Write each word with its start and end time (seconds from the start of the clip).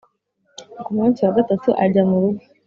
ku 0.83 0.89
munsi 0.97 1.19
wa 1.25 1.33
gatatu 1.37 1.69
ajya 1.83 2.01
murugo 2.09 2.41